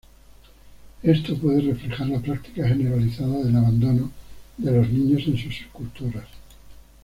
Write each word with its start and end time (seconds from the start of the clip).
Esto 1.03 1.37
puede 1.37 1.61
reflejar 1.61 2.07
la 2.07 2.19
práctica 2.19 2.67
generalizada 2.67 3.43
del 3.43 3.55
abandono 3.55 4.09
de 4.57 4.71
los 4.71 4.89
niños 4.89 5.21
en 5.27 5.37
sus 5.37 5.67
culturas. 5.71 6.25